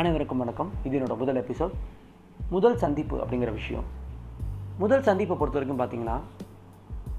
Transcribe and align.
அனைவருக்கும் 0.00 0.40
வணக்கம். 0.42 0.70
இது 0.86 0.94
என்னோடய 0.98 1.16
முதல் 1.16 1.36
எபிசோட் 1.40 1.74
முதல் 2.54 2.76
சந்திப்பு 2.76 3.16
அப்படிங்கிற 3.16 3.52
விஷயம். 3.52 3.84
முதல் 4.78 5.02
சந்திப்பை 5.02 5.36
பொறுத்த 5.36 5.58
வரைக்கும் 5.58 5.80
பார்த்தீங்கன்னா 5.80 6.16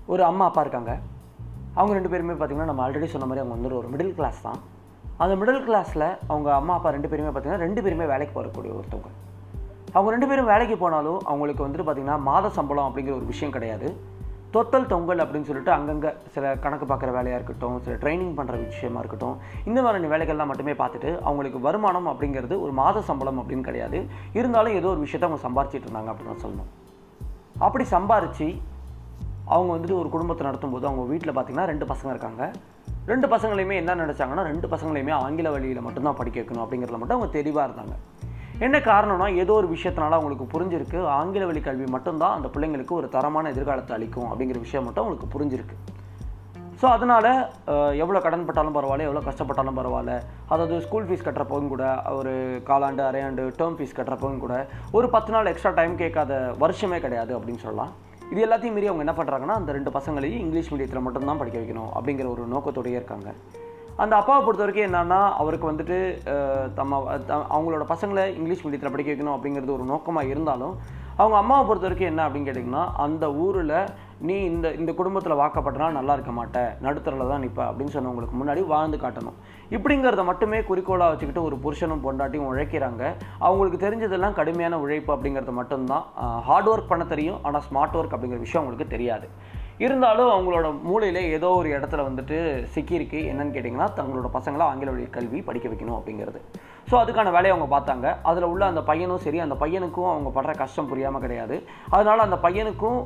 ஒரு 0.06 0.24
அம்மா 0.24 0.46
அப்பா 0.46 0.62
இருக்காங்க. 0.62 0.94
அவங்க 1.74 1.94
ரெண்டு 1.98 2.10
பேருமே 2.10 2.34
பார்த்தீங்கன்னா 2.34 2.68
நம்ம 2.72 2.84
ஆல்ரெடி 2.86 3.08
சொன்ன 3.14 3.28
மாதிரி 3.30 3.44
அவங்க 3.44 3.56
வந்து 3.58 3.80
ஒரு 3.82 3.90
மிடில் 3.94 4.12
கிளாஸ் 4.18 4.42
தான். 4.42 4.60
அந்த 5.18 5.36
மிடில் 5.42 5.62
கிளாஸில் 5.68 6.08
அவங்க 6.28 6.56
அம்மா 6.56 6.74
அப்பா 6.74 6.90
ரெண்டு 6.90 7.12
பேருமே 7.14 7.30
பார்த்தீங்கன்னா 7.30 7.64
ரெண்டு 7.66 7.84
பேருமே 7.86 8.06
வேலைக்கு 8.14 8.36
போகக்கூடிய 8.38 8.74
ஒருத்தவங்க. 8.80 9.12
அவங்க 9.94 10.12
ரெண்டு 10.16 10.28
பேரும் 10.28 10.52
வேலைக்கு 10.54 10.78
போனாலும் 10.78 11.20
அவங்களுக்கு 11.32 11.66
வந்துட்டு 11.68 11.88
பார்த்திங்கன்னா 11.90 12.20
மாத 12.30 12.50
சம்பளம் 12.50 12.90
அப்படிங்கிற 12.90 13.16
ஒரு 13.22 13.26
விஷயம் 13.26 13.56
கிடையாது. 13.56 13.90
தொத்தல் 14.56 14.90
தொங்கல் 14.92 15.22
அப்படின்னு 15.24 15.48
சொல்லிட்டு 15.48 15.72
அங்கங்கே 15.76 16.12
சில 16.34 16.52
கணக்கு 16.64 16.86
பார்க்குற 16.90 17.10
வேலையாக 17.16 17.40
இருக்கட்டும் 17.40 17.78
சில 17.86 17.94
ட்ரைனிங் 18.04 18.36
பண்ணுற 18.38 18.56
விஷயமா 18.66 19.00
இருக்கட்டும் 19.04 19.36
இந்த 19.70 19.80
மாதிரியான 19.86 20.12
வேலைகள்லாம் 20.14 20.50
மட்டுமே 20.52 20.74
பார்த்துட்டு 20.82 21.10
அவங்களுக்கு 21.30 21.60
வருமானம் 21.66 22.08
அப்படிங்கிறது 22.12 22.56
ஒரு 22.66 22.74
மாத 22.80 23.02
சம்பளம் 23.10 23.40
அப்படின்னு 23.42 23.68
கிடையாது. 23.70 24.00
இருந்தாலும் 24.40 24.78
ஏதோ 24.80 24.90
ஒரு 24.94 25.04
விஷயத்தை 25.06 25.28
அவங்க 25.28 25.42
சம்பாரிச்சிட்டு 25.48 25.88
இருந்தாங்க 25.88 26.12
அப்படின்னு 26.12 26.34
தான் 26.34 26.44
சொல்லணும். 26.46 26.70
அப்படி 27.66 27.86
சம்பாரித்து 27.96 28.48
அவங்க 29.56 29.70
வந்துட்டு 29.74 30.00
ஒரு 30.02 30.10
குடும்பத்தை 30.16 30.44
நடத்தும்போது 30.50 30.88
அவங்க 30.90 31.04
வீட்டில் 31.12 31.34
பார்த்தீங்கன்னா 31.36 31.68
ரெண்டு 31.72 31.88
பசங்க 31.92 32.10
இருக்காங்க. 32.16 32.44
ரெண்டு 33.12 33.28
பசங்களையுமே 33.34 33.76
என்ன 33.82 33.96
நினச்சாங்கன்னா 34.04 34.46
ரெண்டு 34.52 34.68
பசங்களையுமே 34.72 35.14
ஆங்கில 35.24 35.50
வழியில் 35.56 35.86
மட்டும்தான் 35.88 36.20
படிக்க 36.20 36.38
வைக்கணும் 36.42 36.64
அப்படிங்கிறத 36.64 37.00
மட்டும் 37.02 37.18
அவங்க 37.18 37.32
தெளிவாக 37.38 37.68
இருந்தாங்க. 37.68 37.96
என்ன 38.66 38.78
காரணம்னா 38.88 39.28
ஏதோ 39.42 39.54
ஒரு 39.62 39.68
விஷயத்தினால 39.74 40.18
அவங்களுக்கு 40.18 40.46
புரிஞ்சிருக்கு. 40.54 41.00
ஆங்கில 41.16 41.46
வழி 41.50 41.62
கல்வி 41.66 41.88
மட்டும்தான் 41.96 42.36
அந்த 42.38 42.48
பிள்ளைங்களுக்கு 42.54 42.94
ஒரு 43.00 43.08
தரமான 43.16 43.50
எதிர்காலத்தை 43.54 43.94
அளிக்கும் 43.98 44.30
அப்படிங்கிற 44.30 44.60
விஷயம் 44.66 44.86
மட்டும் 44.88 45.04
அவங்களுக்கு 45.04 45.34
புரிஞ்சிருக்கு. 45.34 45.76
ஸோ 46.82 46.86
அதனால் 46.96 47.28
எவ்வளோ 48.04 48.20
கடன் 48.24 48.46
பட்டாலும் 48.48 48.78
பரவாயில்ல 48.78 49.08
எவ்வளோ 49.10 49.24
கஷ்டப்பட்டாலும் 49.28 49.78
பரவாயில்ல. 49.80 50.14
அதாவது 50.54 50.78
ஸ்கூல் 50.86 51.08
ஃபீஸ் 51.10 51.26
கட்டுறப்பவும் 51.28 51.72
கூட 51.74 51.84
ஒரு 52.20 52.34
காலாண்டு 52.70 53.04
அரையாண்டு 53.10 53.44
டேர்ம் 53.60 53.78
ஃபீஸ் 53.80 53.98
கட்டுறப்பவும் 54.00 54.42
கூட 54.46 54.56
ஒரு 55.00 55.10
பத்து 55.16 55.34
நாள் 55.36 55.52
எக்ஸ்ட்ரா 55.52 55.74
டைம் 55.80 55.96
கேட்காத 56.04 56.40
வருஷமே 56.64 57.00
கிடையாது 57.06 57.34
அப்படின்னு 57.40 57.64
சொல்லலாம். 57.66 57.94
இது 58.32 58.40
எல்லாத்தையும் 58.48 58.76
மீறி 58.78 58.90
அவங்க 58.92 59.06
என்ன 59.08 59.16
பண்ணுறாங்கன்னா 59.20 59.60
அந்த 59.62 59.72
ரெண்டு 59.80 59.94
பசங்களையும் 59.98 60.44
இங்கிலீஷ் 60.46 60.72
மீடியத்தில் 60.74 61.06
மட்டும்தான் 61.08 61.42
படிக்க 61.44 61.60
வைக்கணும் 61.62 61.92
அப்படிங்கிற 61.98 62.30
ஒரு 62.36 62.46
நோக்கத்தோடயே 62.56 63.00
இருக்காங்க. 63.02 63.30
அந்த 63.98 64.16
அப்பாவை 64.16 64.46
பொறுத்த 64.46 64.66
வரைக்கும் 64.66 64.88
என்னன்னா 64.88 65.32
அவருக்கு 65.34 65.72
வந்துட்டு 65.72 65.98
தம்ம 66.76 67.26
த- 67.26 67.46
அவங்களோட 67.52 67.84
பசங்களை 67.90 68.28
இங்கிலீஷ் 68.36 68.68
மீடியத்தில் 68.68 68.92
படிக்க 68.92 69.12
வைக்கணும் 69.12 69.36
அப்படிங்கிறது 69.36 69.72
ஒரு 69.72 69.84
நோக்கமாக 69.84 70.26
இருந்தாலும் 70.26 70.74
அவங்க 71.18 71.38
அம்மாவை 71.38 71.66
பொறுத்த 71.68 71.88
வரைக்கும் 71.88 72.10
என்ன 72.10 72.30
அப்படின்னு 72.30 72.50
கேட்டிங்கன்னா 72.50 72.92
அந்த 72.96 73.34
ஊரில் 73.34 73.74
நீ 74.20 74.44
இந்த 74.44 74.72
இந்த 74.72 74.94
குடும்பத்தில் 74.94 75.34
வாக்கப்பட்டனா 75.34 75.92
நல்லா 75.92 76.14
இருக்க 76.14 76.32
மாட்டேன் 76.32 76.70
நடுத்தரில் 76.82 77.30
தான் 77.30 77.40
நிற்ப 77.40 77.72
அப்படின்னு 77.72 77.94
சொன்னவங்களுக்கு 77.94 78.38
முன்னாடி 78.42 78.66
வாழ்ந்து 78.66 78.98
காட்டணும். 78.98 79.38
இப்படிங்கிறத 79.70 80.24
மட்டுமே 80.24 80.64
குறிக்கோளாக 80.64 81.10
வச்சுக்கிட்டு 81.10 81.48
ஒரு 81.48 81.56
புருஷனும் 81.56 82.04
பொண்டாட்டியும் 82.06 82.48
உழைக்கிறாங்க. 82.52 83.14
அவங்களுக்கு 83.40 83.90
தெரிஞ்சதெல்லாம் 83.90 84.34
கடுமையான 84.34 84.80
உழைப்பு 84.80 85.16
அப்படிங்கிறது 85.16 85.52
மட்டும்தான். 85.52 86.06
ஹார்ட் 86.44 86.70
ஒர்க் 86.70 86.88
பண்ண 86.88 87.06
தெரியும் 87.06 87.40
ஆனால் 87.44 87.62
ஸ்மார்ட் 87.62 87.98
ஒர்க் 87.98 88.16
அப்படிங்கிற 88.16 88.40
விஷயம் 88.40 88.68
அவங்களுக்கு 88.68 88.88
தெரியாது. 88.88 89.28
இருந்தாலும் 89.84 90.30
அவங்களோட 90.34 90.68
மூளையில் 90.90 91.20
ஏதோ 91.38 91.48
ஒரு 91.60 91.70
இடத்துல 91.78 92.04
வந்துட்டு 92.08 92.38
சிக்கியிருக்கு. 92.74 93.20
என்னன்னு 93.32 93.56
கேட்டிங்கன்னா 93.56 93.88
தங்களோட 93.98 94.28
பசங்களை 94.36 94.66
ஆங்கில 94.72 94.92
வழி 94.94 95.06
கல்வி 95.18 95.40
படிக்க 95.48 95.68
வைக்கணும் 95.72 95.98
அப்படிங்கிறது. 95.98 96.40
ஸோ 96.90 96.96
அதுக்கான 97.02 97.32
வேலையை 97.36 97.52
அவங்க 97.54 97.68
பார்த்தாங்க. 97.76 98.08
அதில் 98.30 98.48
உள்ள 98.52 98.64
அந்த 98.72 98.82
பையனும் 98.90 99.24
சரி 99.26 99.40
அந்த 99.46 99.56
பையனுக்கும் 99.64 100.10
அவங்க 100.14 100.32
படுற 100.38 100.52
கஷ்டம் 100.62 100.90
புரியாமல் 100.92 101.24
கிடையாது. 101.26 101.56
அதனால் 101.96 102.26
அந்த 102.28 102.40
பையனுக்கும் 102.48 103.00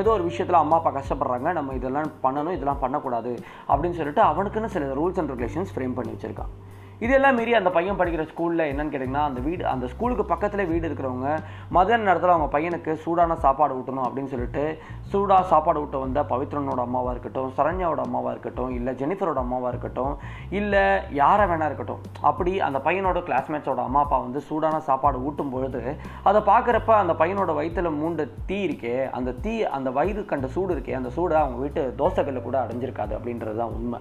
ஏதோ 0.00 0.10
ஒரு 0.16 0.26
விஷயத்தில் 0.30 0.62
அம்மா 0.64 0.78
அப்பா 0.80 0.92
கஷ்டப்படுறாங்க. 0.98 1.48
நம்ம 1.60 1.74
இதெல்லாம் 1.80 2.10
பண்ணணும் 2.26 2.56
இதெல்லாம் 2.58 2.82
பண்ணக்கூடாது 2.84 3.32
அப்படின்னு 3.70 3.98
சொல்லிட்டு 4.02 4.24
அவனுக்குன்னு 4.32 4.74
சில 4.76 4.92
ரூல்ஸ் 5.00 5.20
அண்ட் 5.22 5.34
ரெகுலேஷன்ஸ் 5.34 5.74
ஃப்ரேம் 5.76 5.96
பண்ணி 5.98 6.14
வச்சுருக்கான். 6.16 6.54
இதெல்லாம் 7.04 7.36
மீறி 7.38 7.52
அந்த 7.58 7.70
பையன் 7.76 7.98
படிக்கிற 8.00 8.24
ஸ்கூலில் 8.30 8.64
என்னன்னு 8.70 8.92
கேட்டிங்கன்னா 8.92 9.24
அந்த 9.28 9.40
வீடு 9.46 9.62
அந்த 9.72 9.86
ஸ்கூலுக்கு 9.92 10.24
பக்கத்தில் 10.24 10.68
வீடு 10.72 10.84
இருக்கிறவங்க 10.88 11.28
மதியான 11.76 12.06
நேரத்தில் 12.08 12.34
அவங்க 12.34 12.48
பையனுக்கு 12.54 12.92
சூடான 13.04 13.36
சாப்பாடு 13.44 13.76
ஊட்டணும் 13.78 14.06
அப்படின்னு 14.06 14.32
சொல்லிட்டு 14.34 14.64
சூடாக 15.12 15.48
சாப்பாடு 15.52 15.82
ஊட்ட 15.82 15.98
வந்த 15.98 16.22
பவித்ரனோட 16.32 16.80
அம்மாவாக 16.86 17.14
இருக்கட்டும் 17.14 17.50
சரண்யாவோட 17.58 18.02
அம்மாவாக 18.06 18.34
இருக்கட்டும் 18.34 18.70
இல்லை 18.70 18.94
ஜெனிஃபரோட 18.94 19.38
அம்மாவாக 19.38 19.72
இருக்கட்டும் 19.74 20.14
இல்லை 20.50 20.84
யாரை 21.12 21.46
வேணா 21.46 21.64
இருக்கட்டும் 21.64 22.02
அப்படி 22.22 22.54
அந்த 22.60 22.80
பையனோட 22.86 23.20
கிளாஸ்மேட்ஸோட 23.28 23.82
அம்மா 23.88 24.00
அப்பா 24.00 24.18
வந்து 24.18 24.40
சூடான 24.40 24.80
சாப்பாடு 24.80 25.20
ஊட்டும் 25.22 25.50
பொழுது 25.50 25.82
அதை 26.22 26.42
பார்க்குறப்ப 26.52 26.94
அந்த 27.02 27.14
பையனோட 27.22 27.54
வயிற்றில் 27.54 27.96
மூண்ட 28.00 28.28
தீ 28.46 28.58
இருக்கே 28.68 28.96
அந்த 29.10 29.32
தீ 29.44 29.54
அந்த 29.78 29.90
வயிறு 29.90 30.24
கண்ட 30.24 30.48
சூடு 30.56 30.74
இருக்கே 30.74 30.98
அந்த 31.00 31.10
சூடு 31.10 31.36
அவங்க 31.36 31.58
வீட்டு 31.58 31.82
தோசைக்கல்ல 32.02 32.42
கூட 32.42 32.58
அடைஞ்சிருக்காது 32.64 33.14
அப்படின்றது 33.18 33.56
தான் 33.56 33.74
உண்மை. 33.78 34.00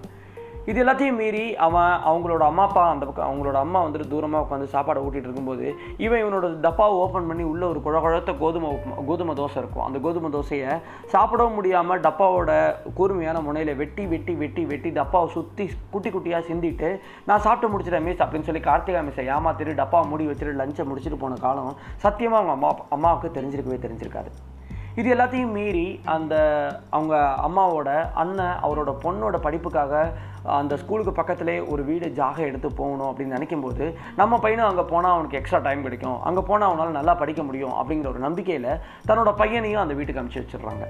இது 0.69 0.79
எல்லாத்தையும் 0.83 1.17
மீறி 1.19 1.43
அவன் 1.65 1.93
அவங்களோட 2.09 2.43
அம்மா 2.49 2.63
அப்பா 2.67 2.81
அந்த 2.89 3.05
பக்கம் 3.05 3.27
அவங்களோட 3.27 3.57
அம்மா 3.65 3.79
வந்துட்டு 3.85 4.11
தூரமாக 4.11 4.43
உட்காந்து 4.45 4.67
சாப்பாடை 4.73 4.99
ஊட்டிகிட்டு 5.05 5.27
இருக்கும்போது 5.29 5.65
இவன் 6.05 6.21
இவனோட 6.23 6.47
டப்பாவை 6.65 6.95
ஓப்பன் 7.03 7.29
பண்ணி 7.29 7.43
உள்ள 7.51 7.63
ஒரு 7.71 7.79
குழ 7.85 7.99
குழத்த 8.03 8.35
கோதுமை 8.43 8.69
கோதுமை 9.09 9.35
தோசை 9.39 9.57
இருக்கும். 9.61 9.85
அந்த 9.87 9.99
கோதுமை 10.05 10.31
தோசையை 10.35 10.75
சாப்பிடவும் 11.15 11.57
முடியாமல் 11.59 12.03
டப்பாவோட 12.05 12.51
கூர்மையான 12.99 13.41
முனையில் 13.47 13.73
வெட்டி 13.81 14.05
வெட்டி 14.13 14.35
வெட்டி 14.43 14.65
வெட்டி 14.73 14.91
டப்பாவை 14.99 15.29
சுற்றி 15.37 15.67
குட்டி 15.95 16.11
குட்டியாக 16.17 16.49
சிந்திட்டு 16.51 16.91
நான் 17.29 17.45
சாப்பிட்டு 17.47 17.73
முடிச்சிட்டேன் 17.73 18.07
மிஸ் 18.09 18.23
அப்படின்னு 18.27 18.49
சொல்லி 18.51 18.63
கார்த்திகா 18.69 19.03
மிஸ்ஸை 19.09 19.27
ஏமாத்திட்டு 19.35 19.79
டப்பாவை 19.81 20.07
மூடி 20.13 20.31
வச்சுட்டு 20.31 20.59
லஞ்சை 20.61 20.85
முடிச்சுட்டு 20.91 21.23
போன 21.25 21.41
காலம் 21.47 21.75
சத்தியமாக 22.05 22.39
அவங்க 22.41 22.55
அம்மா 22.57 22.71
அம்மாவுக்கு 22.97 23.35
தெரிஞ்சிருக்கவே 23.39 23.83
தெரிஞ்சிருக்காது. 23.87 24.31
இது 24.99 25.07
எல்லாத்தையும் 25.13 25.53
மீறி 25.57 25.85
அந்த 26.15 26.33
அவங்க 26.95 27.15
அம்மாவோட 27.47 27.89
அண்ணன் 28.21 28.57
அவரோட 28.65 28.91
பொண்ணோட 29.03 29.37
படிப்புக்காக 29.45 30.01
அந்த 30.61 30.73
ஸ்கூலுக்கு 30.81 31.13
பக்கத்திலே 31.19 31.55
ஒரு 31.73 31.81
வீடு 31.89 32.07
ஜாக 32.19 32.37
எடுத்து 32.49 32.69
போகணும் 32.79 33.09
அப்படின்னு 33.09 33.35
நினைக்கும் 33.37 33.63
போது 33.65 33.85
நம்ம 34.21 34.39
பையனும் 34.45 34.69
அங்கே 34.69 34.85
போனால் 34.91 35.15
அவனுக்கு 35.15 35.39
எக்ஸ்ட்ரா 35.39 35.61
டைம் 35.67 35.85
கிடைக்கும். 35.87 36.19
அங்கே 36.29 36.43
போனால் 36.49 36.69
அவனால் 36.69 36.97
நல்லா 36.99 37.15
படிக்க 37.21 37.43
முடியும் 37.49 37.77
அப்படிங்கிற 37.79 38.09
ஒரு 38.13 38.21
நம்பிக்கையில் 38.27 38.69
தன்னோட 39.09 39.33
பையனையும் 39.43 39.83
அந்த 39.83 39.95
வீட்டுக்கு 39.99 40.21
அனுப்பிச்சி 40.21 40.43
வச்சிடுறாங்க. 40.43 40.85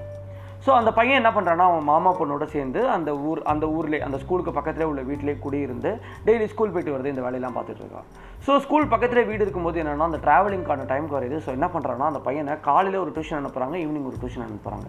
ஸோ 0.64 0.70
அந்த 0.80 0.90
பையன் 0.96 1.18
என்ன 1.20 1.30
பண்ணுறான்னா 1.36 1.64
அவன் 1.70 1.88
மாமா 1.92 2.10
பொண்ணோட 2.18 2.44
சேர்ந்து 2.56 2.80
அந்த 2.96 3.10
ஊர் 3.28 3.40
அந்த 3.52 3.64
ஊர்லேயே 3.76 4.04
அந்த 4.08 4.18
ஸ்கூலுக்கு 4.24 4.52
பக்கத்திலே 4.58 4.88
உள்ள 4.90 5.02
வீட்டிலே 5.08 5.34
குடியிருந்து 5.44 5.90
டெய்லி 6.26 6.46
ஸ்கூல் 6.52 6.74
போயிட்டு 6.74 6.94
வருது 6.94 7.12
இந்த 7.14 7.24
வேலையெல்லாம் 7.24 7.56
பார்த்துட்டு 7.56 7.82
இருக்கான். 7.84 8.08
ஸோ 8.46 8.52
ஸ்கூல் 8.58 8.88
பக்கத்தில் 8.88 9.26
வீடு 9.26 9.44
இருக்கும்போது 9.44 9.80
என்னன்னா 9.80 10.06
அந்த 10.10 10.18
ட்ராவலிங்கான 10.24 10.86
டைம் 10.86 11.04
குறையுது 11.10 11.36
ஸோ 11.44 11.50
என்ன 11.56 11.66
பண்ணுறாங்கன்னா 11.74 12.08
அந்த 12.10 12.20
பையனை 12.24 12.54
காலையில் 12.66 13.02
ஒரு 13.02 13.10
டியூஷன் 13.16 13.38
அனுப்புகிறாங்க 13.40 13.76
ஈவினிங் 13.82 14.08
ஒரு 14.10 14.18
டியூஷன் 14.22 14.44
அனுப்புகிறாங்க 14.46 14.86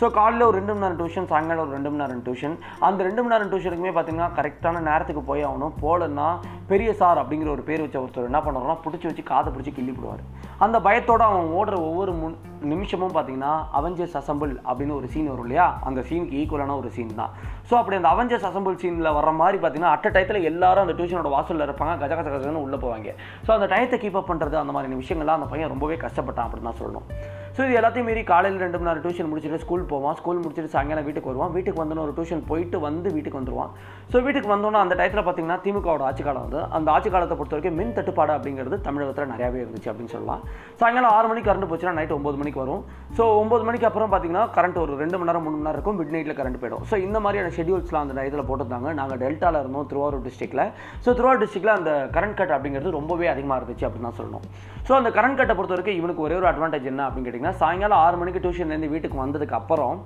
ஸோ 0.00 0.06
காலையில் 0.10 0.46
ஒரு 0.46 0.56
ரெண்டு 0.58 0.72
மணி 0.72 0.84
நேரம் 0.84 0.98
டியூஷன் 1.00 1.28
சாயங்காலம் 1.32 1.64
ஒரு 1.64 1.74
ரெண்டு 1.76 1.90
மணி 1.90 2.02
நேரம் 2.02 2.22
டியூஷன் 2.28 2.54
அந்த 2.88 3.00
ரெண்டு 3.04 3.20
மணி 3.22 3.34
நேரம் 3.34 3.50
டியூஷனுக்குமே 3.52 3.92
பார்த்தீங்கன்னா 3.96 4.30
கரெக்டான 4.38 4.82
நேரத்துக்கு 4.88 5.22
போய் 5.30 5.44
ஆகணும். 5.48 5.74
போலன்னா 5.82 6.28
பெரிய 6.70 6.90
சார் 7.00 7.20
அப்படிங்கிற 7.20 7.48
ஒரு 7.54 7.62
பேர் 7.68 7.82
வச்ச 7.84 7.96
ஒருத்தர் 8.02 8.28
என்ன 8.30 8.40
பண்ணுறோம்னா 8.44 8.76
பிடிச்சி 8.84 9.06
வச்சு 9.08 9.22
காதை 9.30 9.48
பிடிச்சி 9.54 9.72
கிள்ளி 9.76 9.92
போடுவார். 9.96 10.22
அந்த 10.64 10.76
பயத்தோடு 10.86 11.24
அவன் 11.26 11.50
ஓடுற 11.58 11.76
ஒவ்வொரு 11.88 12.12
முன் 12.20 12.36
நிமிஷமும் 12.72 13.14
பார்த்தீங்கன்னா 13.16 13.52
அவெஞ்சர்ஸ் 13.78 14.16
அசம்பிள் 14.20 14.52
அப்படின்னு 14.68 14.96
ஒரு 14.98 15.06
சீன் 15.12 15.30
வரும் 15.32 15.46
இல்லையா? 15.46 15.66
அந்த 15.88 16.00
சீனுக்கு 16.08 16.38
ஈக்குவலான 16.42 16.76
ஒரு 16.82 16.90
சீன் 16.96 17.12
தான். 17.20 17.32
ஸோ 17.68 17.74
அப்படி 17.80 17.98
அந்த 18.00 18.10
அவெஞ்சர்ஸ் 18.14 18.48
அசம்பிள் 18.50 18.80
சீனில் 18.82 19.14
வர 19.18 19.32
மாதிரி 19.40 19.58
பார்த்தீங்கன்னா 19.62 19.94
அட்ட 19.96 20.14
டயத்தில் 20.16 20.48
எல்லாரும் 20.52 20.84
அந்த 20.86 20.96
டியூஷனோட 20.98 21.30
வாசலில் 21.36 21.66
இருப்பாங்க 21.68 21.94
கஜ 22.02 22.12
கஜ 22.20 22.28
கஜன்னு 22.34 22.64
உள்ளே 22.66 22.80
போவாங்க. 22.84 23.12
ஸோ 23.46 23.52
அந்த 23.56 23.68
டயத்தை 23.74 23.98
கீப் 24.04 24.20
அப் 24.20 24.30
பண்ணுறது 24.32 24.58
அந்த 24.62 24.74
மாதிரி 24.76 25.02
விஷயங்கள்லாம் 25.04 25.40
அந்த 25.40 25.50
பையன் 25.52 25.72
ரொம்பவே 25.74 25.98
கஷ்டப்பட்டான் 26.06 26.46
அப்படின்னு 26.48 26.70
தான் 26.70 26.80
சொல்லணும். 26.82 27.08
ஸோ 27.56 27.60
இது 27.66 27.74
எல்லாத்தையும் 27.78 28.08
மீறி 28.10 28.22
காலையில் 28.30 28.62
ரெண்டு 28.62 28.78
மணி 28.78 28.88
நேரம் 28.88 29.02
டியூஷன் 29.02 29.28
முடிச்சுட்டு 29.30 29.58
ஸ்கூல் 29.64 29.82
போவான். 29.90 30.14
ஸ்கூல் 30.20 30.40
முடிச்சுட்டு 30.44 30.70
சாயங்காலம் 30.72 31.04
வீட்டுக்கு 31.08 31.30
வருவான். 31.30 31.52
வீட்டுக்கு 31.56 31.80
வந்தோன்னு 31.80 32.02
ஒரு 32.04 32.14
டியூஷன் 32.16 32.42
போயிட்டு 32.48 32.78
வந்து 32.84 33.08
வீட்டுக்கு 33.16 33.38
வந்துருவான். 33.40 33.70
ஸோ 34.12 34.22
வீட்டுக்கு 34.26 34.48
வந்தோன்னா 34.52 34.80
அந்த 34.84 34.94
டயத்தில் 35.00 35.22
பார்த்தீங்கன்னா 35.26 35.58
திமுகவோட 35.64 36.04
ஆட்சி 36.08 36.24
காலம் 36.28 36.44
வந்து 36.46 36.60
அந்த 36.78 36.88
ஆட்சி 36.94 37.10
காலத்தை 37.14 37.36
பொறுத்த 37.40 37.56
வரைக்கும் 37.56 37.76
மின் 37.80 37.94
தட்டுப்பாடு 37.98 38.32
அப்படிங்கிறது 38.36 38.78
தமிழகத்தில் 38.88 39.30
நிறையாவே 39.32 39.60
இருந்துச்சு 39.64 39.90
அப்படின்னு 39.92 40.14
சொல்லலாம். 40.16 40.42
சாயங்காலம் 40.80 41.12
ஆறு 41.18 41.28
மணிக்கு 41.32 41.48
கரண்ட் 41.50 41.68
போச்சுன்னா 41.72 41.94
நைட் 41.98 42.16
ஒம்பது 42.18 42.40
மணிக்கு 42.42 42.60
வரும். 42.64 42.82
ஸோ 43.18 43.22
ஒம்பது 43.42 43.64
மணிக்கு 43.68 43.88
அப்புறம் 43.90 44.10
பார்த்தீங்கன்னா 44.14 44.44
கரண்ட் 44.56 44.80
ஒரு 44.84 44.98
ரெண்டு 45.02 45.16
மணி 45.20 45.30
நேரம் 45.30 45.46
மூணு 45.46 45.56
மணி 45.56 45.66
நேரம் 45.68 45.78
இருக்கும். 45.78 45.98
மிட் 46.00 46.12
நைட்டில் 46.16 46.38
கரண்ட் 46.40 46.60
போயிடும். 46.64 46.82
ஸோ 46.90 47.00
இந்த 47.06 47.20
மாதிரியான 47.26 47.54
ஷெடியூல்ஸ்லாம் 47.60 48.04
அந்த 48.06 48.16
டயத்தில் 48.20 48.46
போட்டிருந்தாங்க. 48.50 48.90
நாங்கள் 49.02 49.22
டெல்டாவில் 49.24 49.60
இருந்தோம் 49.62 49.88
திருவாரூர் 49.92 50.26
டிஸ்ட்ரிக்ட்டில் 50.28 50.64
ஸோ 51.06 51.08
திருவாரூர் 51.20 51.42
டிஸ்ட்ரிக்ட்டில் 51.44 51.76
அந்த 51.78 51.92
கரண்ட் 52.18 52.38
கட் 52.42 52.56
அப்படிங்கிறது 52.58 52.96
ரொம்பவே 52.98 53.28
அதிகமாக 53.36 53.60
இருந்துச்சு 53.62 53.88
அப்படின்னு 53.88 54.10
தான் 54.10 54.18
சொல்லணும். 54.20 54.44
ஸோ 54.88 54.92
அந்த 55.00 55.10
கரண்ட் 55.20 55.40
கட்டை 55.42 55.56
பொறுத்த 55.56 55.74
வரைக்கும் 55.76 55.98
இவனுக்கு 56.02 56.26
ஒரே 56.28 56.36
ஒரு 56.42 56.48
அட்வான்டேஜ் 56.52 56.90
என்ன 56.90 57.02
அப்படின்னு 57.06 57.26
கேட்டிங்கன்னா 57.26 57.42
சாயங்காலம் 57.60 58.02
ஆறு 58.04 58.16
மணிக்கு 58.16 58.42
டியூஷன்லேருந்து 58.44 58.92
வீட்டுக்கு 58.94 59.18
வந்ததுக்கு 59.24 59.56
அப்புறம் 59.60 59.96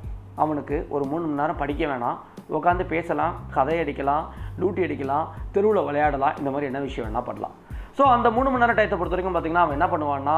அவனுக்கு 0.43 0.77
ஒரு 0.95 1.05
மூணு 1.11 1.25
மணி 1.27 1.41
நேரம் 1.41 1.61
படிக்க 1.63 1.83
வேணாம். 1.87 2.19
உட்காந்து 2.57 2.85
பேசலாம் 2.93 3.35
கதை 3.57 3.77
அடிக்கலாம் 3.83 4.25
லூட்டி 4.61 4.81
அடிக்கலாம் 4.87 5.27
தெருவில் 5.55 5.87
விளையாடலாம் 5.89 6.37
இந்த 6.41 6.51
மாதிரி 6.51 6.69
என்ன 6.71 6.81
விஷயம் 6.87 7.07
வேணால் 7.07 7.29
பண்ணலாம். 7.29 7.55
ஸோ 7.99 8.03
அந்த 8.17 8.29
மூணு 8.37 8.49
மணி 8.51 8.63
நேரம் 8.63 8.79
டயத்தை 8.79 8.99
பொறுத்த 8.99 9.17
வரைக்கும் 9.17 9.37
பார்த்தீங்கன்னா 9.37 9.65
அவன் 9.67 9.77
என்ன 9.79 9.89
பண்ணுவான்னா 9.95 10.37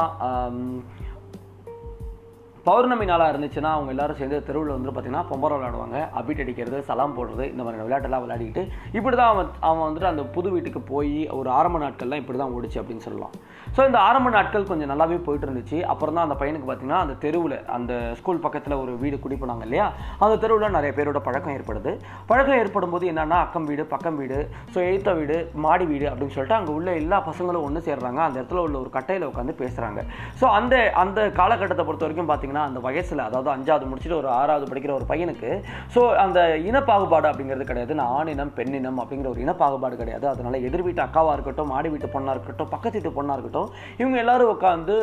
பௌர்ணமி 2.65 3.05
நாளாக 3.09 3.31
இருந்துச்சுன்னா 3.33 3.69
அவங்க 3.75 3.91
எல்லாரும் 3.93 4.17
சேர்ந்து 4.19 4.39
தெருவில் 4.47 4.73
வந்து 4.73 4.91
பார்த்தீங்கன்னா 4.95 5.21
பொம்பரம் 5.29 5.57
விளையாடுவாங்க. 5.59 5.99
அபிட் 6.19 6.41
அடிக்கிறது 6.43 6.79
சலாம் 6.89 7.15
போடுறது 7.17 7.45
இந்த 7.51 7.61
மாதிரி 7.65 7.85
விளையாட்டெல்லாம் 7.85 8.23
விளையாடிட்டு 8.25 8.61
இப்படி 8.97 9.15
தான் 9.19 9.31
அவன் 9.33 9.49
அவன் 9.67 9.85
வந்துட்டு 9.85 10.09
அந்த 10.11 10.23
புது 10.35 10.49
வீட்டுக்கு 10.55 10.81
போய் 10.91 11.15
ஒரு 11.37 11.49
ஆரம்ப 11.59 11.79
நாட்கள்லாம் 11.83 12.21
இப்படி 12.23 12.39
தான் 12.41 12.53
ஓடிச்சு 12.57 12.77
அப்படின்னு 12.81 13.05
சொல்லலாம். 13.07 13.33
ஸோ 13.75 13.81
இந்த 13.89 13.99
ஆரம்ப 14.09 14.29
நாட்கள் 14.35 14.67
கொஞ்சம் 14.71 14.91
நல்லாவே 14.91 15.17
போயிட்டு 15.25 15.47
இருந்துச்சு. 15.47 15.79
அப்புறம் 15.93 16.15
தான் 16.17 16.25
அந்த 16.27 16.37
பையனுக்கு 16.41 16.67
பார்த்தீங்கன்னா 16.69 17.01
அந்த 17.05 17.15
தெருவில் 17.23 17.57
அந்த 17.77 17.93
ஸ்கூல் 18.19 18.43
பக்கத்தில் 18.45 18.77
ஒரு 18.83 18.93
வீடு 19.03 19.19
குடி 19.23 19.35
போனாங்க 19.43 19.65
இல்லையா? 19.67 19.87
அந்த 20.23 20.37
தெருவில் 20.43 20.75
நிறைய 20.77 20.91
பேரோட 20.99 21.21
பழக்கம் 21.29 21.55
ஏற்படுது. 21.57 21.93
பழக்கம் 22.31 22.59
ஏற்படும் 22.61 22.93
போது 22.95 23.09
என்னென்னா 23.13 23.39
அக்கம் 23.47 23.67
வீடு 23.71 23.85
பக்கம் 23.95 24.19
வீடு 24.21 24.39
ஸோ 24.75 24.79
எய்த்த 24.91 25.15
வீடு 25.21 25.39
மாடி 25.65 25.87
வீடு 25.93 26.07
அப்படின்னு 26.11 26.35
சொல்லிட்டு 26.37 26.59
அங்கே 26.59 26.73
உள்ள 26.77 26.89
எல்லா 27.01 27.19
பசங்களும் 27.31 27.65
ஒன்று 27.69 27.85
சேர்றாங்க. 27.89 28.21
அந்த 28.27 28.37
இடத்துல 28.41 28.63
உள்ள 28.67 28.77
ஒரு 28.83 28.91
கட்டையில் 28.99 29.29
உட்காந்து 29.31 29.59
பேசுகிறாங்க 29.63 29.99
ஸோ 30.41 30.47
அந்த 30.59 30.75
அந்த 31.05 31.19
காலகட்டத்தை 31.41 31.85
பொறுத்த 31.89 32.05
வரைக்கும் 32.07 32.29
பார்த்திங்கன்னா 32.31 32.49
அந்த 32.67 32.79
வயசில் 32.85 33.23
அதாவது 33.25 33.49
அஞ்சாவது 33.53 33.89
முடிச்சுட்டு 33.89 34.17
ஒரு 34.19 34.29
ஆறாவது 34.39 34.65
படிக்கிற 34.69 34.93
ஒரு 34.97 35.05
பையனுக்கு 35.11 35.49
ஸோ 35.95 36.01
அந்த 36.23 36.39
இனப்பாகுபாடு 36.69 37.29
அப்படிங்கிறது 37.31 37.67
கிடையாது. 37.71 37.93
நான் 37.99 38.13
ஆணினம் 38.19 38.53
பெண்ணினம் 38.59 38.99
அப்படிங்கிற 39.03 39.29
ஒரு 39.33 39.43
இனப்பாகுபாடு 39.45 39.95
கிடையாது. 40.01 40.27
அதனால் 40.31 40.57
எதிர் 40.67 40.85
வீட்டு 40.87 41.03
அக்காவாக 41.05 41.35
இருக்கட்டும் 41.37 41.71
மாடி 41.73 41.91
வீட்டு 41.93 42.13
பொண்ணாக 42.15 42.35
இருக்கட்டும் 42.37 42.71
பக்கத்து 42.73 42.97
வீட்டு 42.97 43.17
பொண்ணாக 43.19 43.37
இருக்கட்டும் 43.37 43.69
இவங்க 44.01 44.17
எல்லாரும் 44.23 44.51
உட்காந்து 44.55 44.97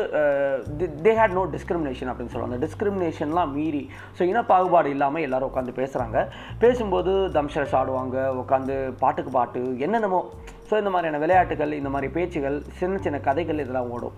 தே 1.07 1.13
ஹேட் 1.21 1.37
நோ 1.39 1.45
டிஸ்கிரிமினேஷன் 1.55 2.11
அப்படின்னு 2.11 2.33
சொல்லுவாங்க. 2.35 2.55
அந்த 2.55 2.63
டிஸ்கிரிமினேஷன்லாம் 2.67 3.53
மீறி 3.57 3.83
ஸோ 4.19 4.23
இனப்பாகுபாடு 4.31 4.93
இல்லாமல் 4.95 5.25
எல்லோரும் 5.27 5.51
உட்காந்து 5.51 5.79
பேசுகிறாங்க 5.81 6.17
பேசும்போது 6.65 7.13
தம்ஷர்ஸ் 7.39 7.75
ஆடுவாங்க 7.81 8.27
உட்காந்து 8.43 8.77
பாட்டுக்கு 9.03 9.33
பாட்டு 9.39 9.61
என்னென்னமோ. 9.87 10.21
ஸோ 10.69 10.75
இந்த 10.81 10.89
மாதிரியான 10.93 11.21
விளையாட்டுகள் 11.21 11.71
இந்த 11.77 11.89
மாதிரி 11.93 12.09
பேச்சுகள் 12.17 12.57
சின்ன 12.79 12.97
சின்ன 13.05 13.19
கதைகள் 13.27 13.61
இதெல்லாம் 13.63 13.91
ஓடும். 13.95 14.17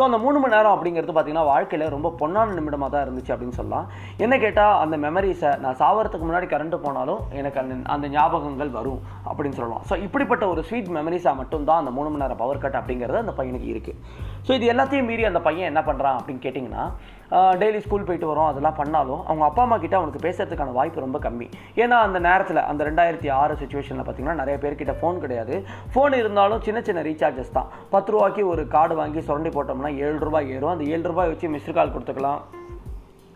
ஸோ 0.00 0.04
அந்த 0.08 0.18
மூணு 0.20 0.38
மணி 0.42 0.54
நேரம் 0.54 0.74
அப்படிங்கிறது 0.74 1.12
பார்த்தீங்கன்னா 1.14 1.48
வாழ்க்கையில் 1.50 1.90
ரொம்ப 1.94 2.08
பொன்னான 2.20 2.54
நிமிடமாக 2.58 2.88
தான் 2.92 3.02
இருந்துச்சு 3.04 3.32
அப்படின்னு 3.34 3.56
சொல்லலாம். 3.58 3.88
என்ன 4.24 4.34
கேட்டால் 4.44 4.76
அந்த 4.82 4.96
மெமரிஸை 5.02 5.50
நான் 5.64 5.76
சாவறதுக்கு 5.80 6.26
முன்னாடி 6.28 6.46
கரண்ட் 6.52 6.76
போனாலும் 6.84 7.20
எனக்கு 7.40 7.58
அந்த 7.62 7.74
அந்த 7.94 8.08
ஞாபகங்கள் 8.14 8.70
வரும் 8.78 9.00
அப்படின்னு 9.28 9.58
சொல்லலாம். 9.58 9.82
ஸோ 9.88 9.96
இப்படிப்பட்ட 10.06 10.46
ஒரு 10.52 10.62
ஸ்வீட் 10.68 10.90
மெமரிஸாக 10.98 11.38
மட்டும்தான் 11.40 11.80
அந்த 11.82 11.92
மூணு 11.96 12.10
மணி 12.10 12.22
நேரம் 12.24 12.40
பவர் 12.42 12.62
கட் 12.62 12.78
அப்படிங்கிறது 12.80 13.22
அந்த 13.24 13.34
பையனுக்கு 13.40 13.68
இருக்குது 13.74 13.98
ஸோ 14.46 14.52
இது 14.58 14.72
எல்லாத்தையும் 14.74 15.10
மீறி 15.10 15.26
அந்த 15.30 15.42
பையன் 15.48 15.70
என்ன 15.72 15.82
பண்ணுறான் 15.90 16.18
அப்படின்னு 16.20 16.44
கேட்டிங்கன்னா 16.46 16.84
டெய்லி 17.30 17.78
ஸ்கூல் 17.78 18.04
போயிட்டு 18.04 18.28
வரோம் 18.32 18.48
அதெல்லாம் 18.50 18.76
பண்ணாலும் 18.80 19.20
அவங்க 19.26 19.44
அப்பா 19.44 19.62
அம்மா 19.62 19.78
கிட்ட 19.78 19.96
அவனுக்கு 19.96 20.22
பேசுறதுக்கான 20.28 20.72
வாய்ப்பு 20.72 21.04
ரொம்ப 21.06 21.18
கம்மி. 21.18 21.46
ஏன்னா 21.76 21.96
அந்த 22.06 22.18
நேரத்தில் 22.18 22.60
அந்த 22.70 22.84
ரெண்டாயிரத்தி 22.90 23.30
ஆறு 23.40 23.54
சுச்சுவேஷனில் 23.54 24.06
பார்த்தீங்கன்னா 24.06 24.40
நிறைய 24.42 24.56
பேர்கிட்ட 24.62 24.94
ஃபோன் 25.00 25.18
கிடையாது. 25.18 25.56
ஃபோன் 25.94 26.16
இருந்தாலும் 26.22 26.60
சின்ன 26.60 26.80
சின்ன 26.80 27.02
ரீசார்ஜஸ் 27.02 27.56
தான். 27.58 27.68
பத்து 27.90 28.12
ரூபாய்க்கு 28.12 28.48
ஒரு 28.48 28.68
கார்டு 28.68 28.94
வாங்கி 28.94 29.20
சுரண்டி 29.20 29.48
போட்டோம்னா 29.48 29.92
ஏழு 29.96 30.18
ரூபாய் 30.18 30.50
ஏறும். 30.50 30.70
அந்த 30.70 30.84
ஏழு 30.84 31.02
ரூபாய் 31.02 31.28
வச்சு 31.28 31.48
மிஸ்டு 31.48 31.72
கால் 31.72 31.94
கொடுத்துக்கலாம். 31.96 32.40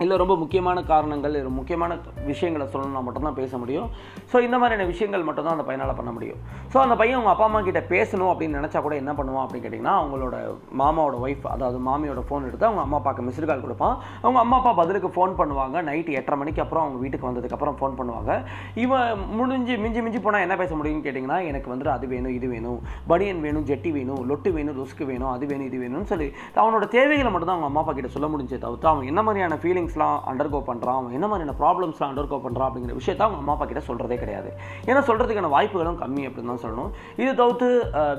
இல்லை 0.03 0.15
ரொம்ப 0.21 0.35
முக்கியமான 0.41 0.79
காரணங்கள் 0.91 1.35
முக்கியமான 1.57 1.93
விஷயங்களை 2.29 2.65
சொல்லணும்னா 2.73 3.03
மட்டும்தான் 3.07 3.37
பேச 3.41 3.59
முடியும். 3.63 3.89
ஸோ 4.31 4.37
இந்த 4.47 4.57
மாதிரியான 4.61 4.87
விஷயங்கள் 4.93 5.27
மட்டும்தான் 5.27 5.55
அந்த 5.57 5.67
பையனால் 5.69 5.93
பண்ண 5.99 6.11
முடியும். 6.17 6.39
ஸோ 6.73 6.77
அந்த 6.85 6.95
பையன் 7.01 7.17
அவங்க 7.19 7.33
அப்பா 7.33 7.47
அம்மா 7.49 7.61
கிட்ட 7.69 7.81
பேசணும் 7.93 8.31
அப்படின்னு 8.31 8.59
நினச்சா 8.61 8.81
கூட 8.87 8.95
என்ன 9.03 9.13
பண்ணுவான் 9.19 9.45
அப்படின்னு 9.45 9.65
கேட்டிங்கன்னா 9.67 9.95
அவங்களோட 10.01 10.37
மாமாவோட 10.81 11.19
ஒய்ஃப் 11.27 11.47
அதாவது 11.53 11.79
மாமியோட 11.89 12.23
ஃபோன் 12.31 12.49
எடுத்து 12.49 12.69
அவங்க 12.69 12.83
அம்மா 12.87 12.99
அப்பாவுக்கு 13.01 13.27
மிஸ்டு 13.27 13.49
கால் 13.51 13.65
கொடுப்பான். 13.67 13.95
அவங்க 14.25 14.41
அம்மா 14.45 14.59
அப்பா 14.61 14.73
பதிலுக்கு 14.81 15.11
ஃபோன் 15.17 15.37
பண்ணுவாங்க. 15.41 15.77
நைட்டு 15.91 16.17
எட்டரை 16.21 16.39
மணிக்கு 16.43 16.65
அப்புறம் 16.65 16.85
அவங்க 16.87 17.01
வீட்டுக்கு 17.05 17.29
வந்ததுக்கப்புறம் 17.31 17.79
ஃபோன் 17.81 17.97
பண்ணுவாங்க. 18.01 18.41
இவன் 18.85 19.23
முடிஞ்சு 19.39 19.77
மிஞ்சி 19.85 20.03
மிஞ்சி 20.07 20.23
போனால் 20.27 20.45
என்ன 20.47 20.59
பேச 20.63 20.73
முடியும்னு 20.81 21.07
கேட்டிங்கன்னா 21.07 21.39
எனக்கு 21.53 21.73
வந்துட்டு 21.75 21.95
அது 21.97 22.09
வேணும் 22.15 22.35
இது 22.39 22.49
வேணும். 22.55 22.81
பனியன் 23.13 23.45
வேணும் 23.47 23.67
ஜெட்டி 23.71 23.93
வேணும் 23.99 24.23
லொட்டு 24.33 24.53
வேணும் 24.59 24.79
லுஸ்க்கு 24.81 25.07
வேணும் 25.13 25.33
அது 25.37 25.45
வேணும் 25.53 25.69
இது 25.71 25.81
வேணும்னு 25.85 26.11
சொல்லி 26.15 26.29
அவனோட 26.65 26.85
தேவைகளை 26.99 27.31
மட்டும் 27.33 27.51
தான் 27.51 27.57
அவங்க 27.59 27.71
அம்மா 27.73 27.83
அப்பா 27.85 27.97
கிட்ட 28.01 28.13
சொல்ல 28.19 28.29
முடிஞ்சே 28.35 28.61
தவிர்த்து 28.67 28.93
அவன் 28.93 29.11
என்ன 29.13 29.23
மாதிரியான 29.29 29.59
ஃபீலிங் 29.63 29.84
ஃபீலிங்ஸ்லாம் 29.85 30.19
அண்டர்கோ 30.31 30.61
பண்ணுறான் 30.69 30.99
அவன் 31.01 31.15
என்ன 31.17 31.27
மாதிரியான 31.31 31.55
ப்ராப்ளம்ஸ்லாம் 31.63 32.11
அண்டர்கோ 32.13 32.39
பண்ணுறான் 32.45 32.69
அப்படிங்கிற 32.69 32.95
விஷயத்த 33.01 33.25
அவங்க 33.27 33.41
அம்மா 33.43 33.55
அப்பா 33.55 33.67
கிட்ட 33.71 33.83
சொல்கிறதே 33.89 34.17
கிடையாது. 34.23 34.51
ஏன்னா 34.89 35.01
சொல்கிறதுக்கான 35.09 35.51
வாய்ப்புகளும் 35.57 35.99
கம்மி 36.03 36.23
அப்படின்னு 36.29 36.53
தான் 36.53 36.63
சொல்லணும். 36.65 36.91
இது 37.23 37.31
தவிர்த்து 37.41 37.69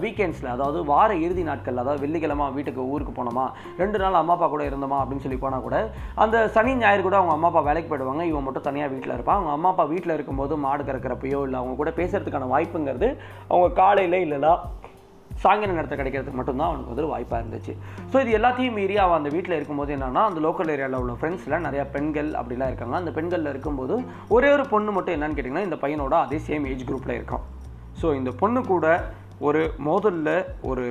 வீக்கெண்ட்ஸில் 0.04 0.52
அதாவது 0.56 0.80
வார 0.92 1.10
இறுதி 1.26 1.44
நாட்களில் 1.50 1.84
அதாவது 1.84 2.04
வெள்ளிக்கிழமை 2.06 2.48
வீட்டுக்கு 2.58 2.82
ஊருக்கு 2.94 3.14
போனோமா 3.20 3.46
ரெண்டு 3.82 4.00
நாள் 4.04 4.20
அம்மா 4.22 4.36
அப்பா 4.38 4.50
கூட 4.56 4.64
இருந்தோமா 4.70 5.00
அப்படின்னு 5.02 5.26
சொல்லி 5.26 5.40
போனால் 5.46 5.66
கூட 5.68 5.78
அந்த 6.26 6.38
சனி 6.58 6.74
ஞாயிறு 6.84 7.06
கூட 7.08 7.18
அவங்க 7.22 7.36
அம்மா 7.38 7.50
அப்பா 7.52 7.64
வேலைக்கு 7.70 7.92
போயிடுவாங்க. 7.92 8.26
இவன் 8.32 8.48
மட்டும் 8.48 8.68
தனியாக 8.70 8.94
வீட்டில் 8.96 9.16
இருப்பான். 9.18 9.40
அவங்க 9.40 9.54
அம்மா 9.58 9.72
அப்பா 9.74 9.86
வீட்டில் 9.94 10.16
இருக்கும்போது 10.18 10.56
மாடு 10.66 10.84
கறக்கிறப்பையோ 10.90 11.42
இல்லை 11.48 11.60
அவங்க 11.62 11.76
கூட 11.84 11.94
பேசுறதுக்கான 12.02 12.50
வாய்ப்புங்கிறது 12.56 13.10
அவங்க 13.52 13.70
காலையில் 13.82 14.24
இல்லைனா 14.26 14.54
சாயங்கால 15.44 15.74
நேரத்தில் 15.74 16.00
கிடைக்கிறதுக்கு 16.00 16.40
மட்டும்தான் 16.40 16.68
அவனுக்கு 16.68 16.92
வந்து 16.94 17.08
வாய்ப்பாக 17.12 17.40
இருந்துச்சு. 17.44 17.74
ஸோ 18.12 18.16
இது 18.24 18.38
எல்லாத்தையும் 18.38 18.76
மீறி 18.80 18.98
அவன் 18.98 19.18
அந்த 19.18 19.30
வீட்டில் 19.30 19.56
இருக்கும்போது 19.56 19.96
என்னன்னா 19.96 20.22
அந்த 20.30 20.40
லோக்கல் 20.46 20.72
ஏரியாவில் 20.76 21.02
உள்ள 21.04 21.14
ஃப்ரெண்ட்ஸில் 21.22 21.60
நிறைய 21.60 21.86
பெண்கள் 21.96 22.30
அப்படிலாம் 22.32 22.72
இருக்காங்க. 22.72 22.96
அந்த 22.96 23.12
பெண்களில் 23.12 23.50
இருக்கும்போது 23.50 23.98
ஒரே 24.28 24.52
ஒரு 24.52 24.66
பொண்ணு 24.68 24.92
மட்டும் 24.92 25.16
என்னன்னு 25.16 25.38
கேட்டிங்கன்னா 25.38 25.68
இந்த 25.70 25.80
பையனோட 25.84 26.18
அதே 26.26 26.40
சேம் 26.48 26.68
ஏஜ் 26.68 26.86
குரூப்பில் 26.90 27.18
இருக்கான். 27.20 27.46
ஸோ 28.02 28.16
இந்த 28.16 28.32
பொண்ணு 28.32 28.62
கூட 28.64 28.86
ஒரு 29.40 29.62
மோதலில் 29.86 30.36
ஒரு 30.62 30.86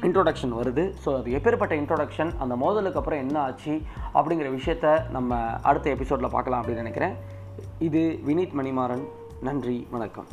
இன்ட்ரோடக்ஷன் 0.00 0.54
வருது. 0.60 0.84
ஸோ 1.04 1.10
அது 1.18 1.30
எப்பேற்பட்ட 1.38 1.74
இன்ட்ரோடக்ஷன் 1.82 2.32
அந்த 2.38 2.56
மோதலுக்கு 2.56 2.98
அப்புறம் 2.98 3.18
என்ன 3.18 3.40
ஆச்சு? 3.40 3.74
அப்படிங்கிற 4.14 4.50
விஷயத்த 4.58 5.10
நம்ம 5.10 5.40
அடுத்த 5.62 5.90
எபிசோடில் 5.90 6.34
பார்க்கலாம் 6.36 6.62
அப்படின்னு 6.62 6.84
நினைக்கிறேன். 6.84 7.16
இது 7.78 8.20
வினீத் 8.26 8.56
மணிமாறன். 8.60 9.04
நன்றி 9.42 9.86
வணக்கம். 9.90 10.30